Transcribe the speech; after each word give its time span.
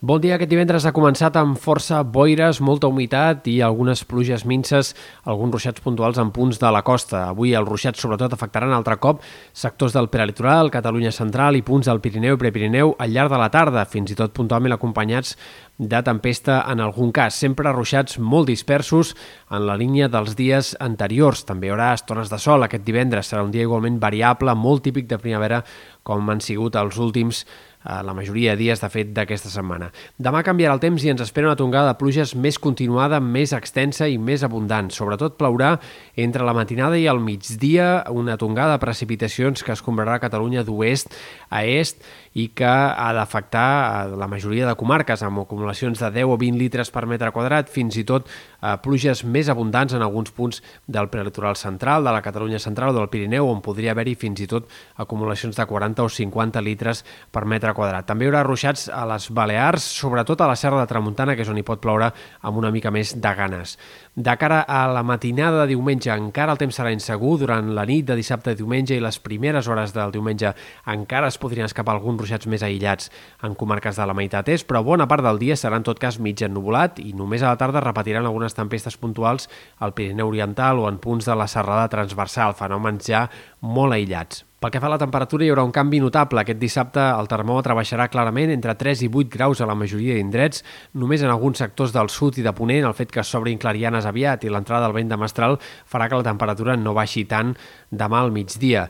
Bon 0.00 0.16
dia. 0.16 0.38
Aquest 0.38 0.48
divendres 0.48 0.86
ha 0.88 0.94
començat 0.96 1.34
amb 1.36 1.58
força 1.60 1.98
boires, 2.08 2.56
molta 2.64 2.88
humitat 2.88 3.44
i 3.52 3.58
algunes 3.60 4.00
pluges 4.08 4.46
minces, 4.48 4.94
alguns 5.28 5.52
ruixats 5.52 5.84
puntuals 5.84 6.16
en 6.16 6.30
punts 6.32 6.56
de 6.56 6.70
la 6.72 6.80
costa. 6.80 7.26
Avui 7.28 7.52
els 7.52 7.68
ruixats 7.68 8.00
sobretot 8.00 8.32
afectaran 8.32 8.72
altre 8.72 8.96
cop 8.96 9.20
sectors 9.52 9.92
del 9.92 10.08
prelitoral, 10.08 10.72
Catalunya 10.72 11.12
central 11.12 11.60
i 11.60 11.60
punts 11.60 11.92
del 11.92 12.00
Pirineu 12.00 12.38
i 12.38 12.40
Prepirineu 12.40 12.94
al 12.96 13.12
llarg 13.12 13.28
de 13.28 13.42
la 13.44 13.50
tarda, 13.52 13.84
fins 13.84 14.08
i 14.08 14.16
tot 14.16 14.32
puntualment 14.32 14.72
acompanyats 14.72 15.36
de 15.76 16.00
tempesta 16.00 16.62
en 16.72 16.80
algun 16.80 17.12
cas. 17.12 17.36
Sempre 17.36 17.68
ruixats 17.76 18.16
molt 18.16 18.48
dispersos 18.48 19.12
en 19.52 19.68
la 19.68 19.76
línia 19.76 20.08
dels 20.08 20.32
dies 20.32 20.78
anteriors. 20.80 21.44
També 21.44 21.68
hi 21.68 21.76
haurà 21.76 21.92
estones 21.98 22.32
de 22.32 22.40
sol 22.40 22.64
aquest 22.64 22.88
divendres. 22.88 23.28
Serà 23.28 23.44
un 23.44 23.52
dia 23.52 23.68
igualment 23.68 24.00
variable, 24.00 24.56
molt 24.56 24.80
típic 24.88 25.12
de 25.12 25.20
primavera, 25.20 25.60
com 26.02 26.32
han 26.32 26.40
sigut 26.40 26.80
els 26.80 26.96
últims 26.96 27.44
la 27.84 28.12
majoria 28.14 28.52
de 28.52 28.60
dies, 28.60 28.80
de 28.80 28.88
fet, 28.92 29.12
d'aquesta 29.16 29.48
setmana. 29.48 29.90
Demà 30.20 30.42
canviarà 30.44 30.74
el 30.76 30.82
temps 30.82 31.04
i 31.04 31.12
ens 31.12 31.22
espera 31.24 31.48
una 31.48 31.56
tongada 31.56 31.92
de 31.92 31.98
pluges 32.00 32.34
més 32.36 32.58
continuada, 32.60 33.20
més 33.20 33.54
extensa 33.56 34.08
i 34.08 34.18
més 34.20 34.44
abundant. 34.44 34.90
Sobretot 34.92 35.38
plourà 35.40 35.76
entre 36.16 36.44
la 36.44 36.54
matinada 36.56 36.98
i 37.00 37.06
el 37.10 37.22
migdia 37.24 38.04
una 38.12 38.36
tongada 38.36 38.76
de 38.76 38.84
precipitacions 38.84 39.64
que 39.64 39.72
es 39.72 39.84
comprarà 39.84 40.18
a 40.18 40.22
Catalunya 40.22 40.64
d'oest 40.66 41.14
a 41.48 41.64
est 41.64 42.04
i 42.38 42.50
que 42.54 42.68
ha 42.68 43.10
d'afectar 43.16 44.12
la 44.14 44.28
majoria 44.30 44.68
de 44.68 44.76
comarques 44.78 45.24
amb 45.26 45.42
acumulacions 45.42 45.98
de 45.98 46.10
10 46.20 46.30
o 46.30 46.36
20 46.38 46.60
litres 46.60 46.92
per 46.94 47.06
metre 47.10 47.32
quadrat, 47.34 47.70
fins 47.72 47.96
i 47.98 48.04
tot 48.06 48.28
eh, 48.28 48.76
pluges 48.84 49.24
més 49.24 49.48
abundants 49.50 49.96
en 49.96 50.04
alguns 50.04 50.30
punts 50.30 50.60
del 50.86 51.08
prelitoral 51.10 51.56
central, 51.56 52.04
de 52.04 52.14
la 52.14 52.22
Catalunya 52.22 52.60
central 52.62 52.94
o 52.94 52.98
del 53.00 53.10
Pirineu, 53.10 53.48
on 53.50 53.64
podria 53.64 53.96
haver-hi 53.96 54.14
fins 54.14 54.44
i 54.44 54.48
tot 54.50 54.68
acumulacions 55.00 55.56
de 55.56 55.66
40 55.66 56.06
o 56.06 56.12
50 56.20 56.62
litres 56.62 57.02
per 57.32 57.46
metre 57.50 57.69
quadrat. 57.76 58.06
També 58.08 58.26
hi 58.26 58.30
haurà 58.30 58.42
ruixats 58.46 58.88
a 58.92 59.04
les 59.08 59.28
Balears, 59.34 59.84
sobretot 60.00 60.40
a 60.40 60.48
la 60.50 60.56
Serra 60.58 60.80
de 60.80 60.88
Tramuntana, 60.90 61.36
que 61.36 61.44
és 61.44 61.50
on 61.52 61.58
hi 61.60 61.64
pot 61.66 61.80
ploure 61.82 62.10
amb 62.42 62.58
una 62.60 62.70
mica 62.74 62.92
més 62.94 63.12
de 63.20 63.32
ganes. 63.36 63.76
De 64.16 64.34
cara 64.36 64.60
a 64.66 64.82
la 64.90 65.04
matinada 65.06 65.62
de 65.62 65.70
diumenge 65.70 66.10
encara 66.12 66.52
el 66.52 66.60
temps 66.60 66.76
serà 66.76 66.90
insegur, 66.92 67.36
durant 67.40 67.70
la 67.76 67.86
nit 67.88 68.08
de 68.08 68.16
dissabte 68.18 68.52
i 68.52 68.58
diumenge 68.58 68.96
i 68.96 69.04
les 69.04 69.20
primeres 69.22 69.68
hores 69.70 69.94
del 69.96 70.12
diumenge 70.12 70.52
encara 70.90 71.30
es 71.30 71.38
podrien 71.38 71.68
escapar 71.68 71.94
alguns 71.94 72.20
ruixats 72.20 72.50
més 72.50 72.66
aïllats 72.66 73.08
en 73.46 73.54
comarques 73.54 73.96
de 73.96 74.06
la 74.10 74.16
meitat 74.16 74.50
est, 74.50 74.66
però 74.68 74.82
bona 74.84 75.08
part 75.08 75.24
del 75.24 75.40
dia 75.40 75.56
serà 75.56 75.78
en 75.80 75.86
tot 75.86 76.02
cas 76.02 76.18
mig 76.18 76.42
ennubulat 76.42 77.00
i 77.00 77.14
només 77.14 77.42
a 77.44 77.54
la 77.54 77.60
tarda 77.60 77.84
repetiran 77.86 78.26
algunes 78.26 78.58
tempestes 78.58 78.98
puntuals 79.00 79.48
al 79.78 79.94
Pirineu 79.94 80.28
Oriental 80.28 80.82
o 80.82 80.88
en 80.90 80.98
punts 80.98 81.30
de 81.30 81.38
la 81.38 81.48
serrada 81.48 81.88
transversal, 81.88 82.58
fenòmens 82.58 83.06
ja 83.06 83.28
molt 83.62 83.94
aïllats. 83.94 84.49
Pel 84.60 84.68
que 84.68 84.80
fa 84.82 84.90
a 84.90 84.92
la 84.92 84.98
temperatura, 85.00 85.40
hi 85.40 85.48
haurà 85.48 85.62
un 85.64 85.70
canvi 85.72 86.02
notable. 86.04 86.42
Aquest 86.42 86.58
dissabte 86.60 87.00
el 87.00 87.28
termòmetre 87.30 87.72
baixarà 87.78 88.10
clarament 88.12 88.50
entre 88.52 88.74
3 88.76 89.06
i 89.06 89.08
8 89.08 89.30
graus 89.32 89.62
a 89.64 89.68
la 89.70 89.76
majoria 89.82 90.18
d'indrets. 90.18 90.60
Només 91.00 91.24
en 91.24 91.32
alguns 91.32 91.62
sectors 91.62 91.94
del 91.94 92.10
sud 92.12 92.36
i 92.36 92.44
de 92.44 92.52
Ponent 92.52 92.84
el 92.84 92.96
fet 92.98 93.08
que 93.14 93.24
s'obrin 93.24 93.56
clarianes 93.62 94.04
aviat 94.04 94.44
i 94.44 94.52
l'entrada 94.52 94.84
del 94.84 94.98
vent 94.98 95.14
de 95.14 95.16
mestral 95.16 95.56
farà 95.64 96.10
que 96.10 96.20
la 96.20 96.28
temperatura 96.28 96.76
no 96.76 96.92
baixi 96.92 97.24
tant 97.24 97.54
demà 97.88 98.20
al 98.20 98.36
migdia. 98.36 98.84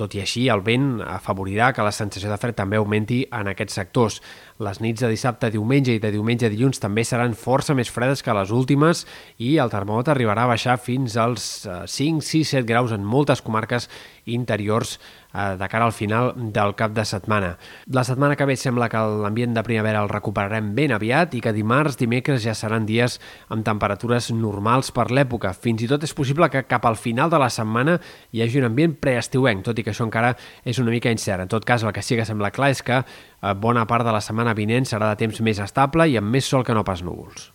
Tot 0.00 0.14
i 0.16 0.22
així, 0.22 0.46
el 0.48 0.62
vent 0.64 1.02
afavorirà 1.04 1.74
que 1.76 1.84
la 1.84 1.92
sensació 1.92 2.30
de 2.30 2.38
fred 2.40 2.56
també 2.56 2.78
augmenti 2.80 3.18
en 3.36 3.50
aquests 3.50 3.76
sectors. 3.76 4.16
Les 4.64 4.80
nits 4.80 5.04
de 5.04 5.10
dissabte, 5.12 5.50
diumenge 5.52 5.92
i 5.92 6.00
de 6.00 6.12
diumenge 6.14 6.48
a 6.48 6.52
dilluns 6.52 6.80
també 6.80 7.04
seran 7.04 7.36
força 7.36 7.76
més 7.76 7.92
fredes 7.92 8.24
que 8.24 8.36
les 8.36 8.52
últimes 8.56 9.04
i 9.36 9.58
el 9.60 9.72
termòmetre 9.72 10.14
arribarà 10.14 10.46
a 10.46 10.52
baixar 10.54 10.78
fins 10.80 11.18
als 11.20 11.50
5, 11.68 12.24
6, 12.24 12.54
7 12.56 12.64
graus 12.70 12.96
en 12.96 13.04
moltes 13.04 13.44
comarques 13.44 13.90
interiors 14.24 14.96
de 15.32 15.68
cara 15.68 15.84
al 15.86 15.92
final 15.92 16.32
del 16.36 16.74
cap 16.74 16.92
de 16.92 17.04
setmana. 17.04 17.56
La 17.86 18.04
setmana 18.04 18.36
que 18.36 18.46
ve 18.48 18.56
sembla 18.58 18.88
que 18.90 18.98
l'ambient 18.98 19.54
de 19.54 19.62
primavera 19.66 20.02
el 20.02 20.10
recuperarem 20.10 20.72
ben 20.74 20.94
aviat 20.96 21.34
i 21.38 21.42
que 21.44 21.54
dimarts, 21.54 21.98
dimecres 22.00 22.42
ja 22.44 22.54
seran 22.54 22.86
dies 22.88 23.20
amb 23.48 23.64
temperatures 23.66 24.30
normals 24.34 24.90
per 24.94 25.10
l'època. 25.10 25.52
Fins 25.54 25.84
i 25.84 25.90
tot 25.90 26.02
és 26.06 26.14
possible 26.16 26.50
que 26.50 26.64
cap 26.66 26.86
al 26.86 26.98
final 26.98 27.30
de 27.30 27.38
la 27.38 27.50
setmana 27.50 27.98
hi 28.32 28.42
hagi 28.42 28.58
un 28.60 28.70
ambient 28.70 28.96
preestiuenc, 29.00 29.64
tot 29.66 29.78
i 29.78 29.86
que 29.86 29.94
això 29.94 30.08
encara 30.08 30.34
és 30.64 30.82
una 30.82 30.90
mica 30.90 31.12
incert. 31.12 31.44
En 31.44 31.52
tot 31.52 31.64
cas, 31.64 31.84
el 31.84 31.94
que 31.94 32.02
sí 32.02 32.18
que 32.18 32.26
sembla 32.26 32.52
clar 32.54 32.72
és 32.74 32.82
que 32.82 33.00
eh, 33.00 33.54
bona 33.54 33.86
part 33.86 34.06
de 34.06 34.14
la 34.14 34.24
setmana 34.24 34.56
vinent 34.58 34.88
serà 34.88 35.12
de 35.12 35.24
temps 35.24 35.40
més 35.46 35.62
estable 35.62 36.10
i 36.10 36.18
amb 36.20 36.30
més 36.30 36.50
sol 36.50 36.66
que 36.66 36.74
no 36.74 36.84
pas 36.84 37.04
núvols. 37.06 37.50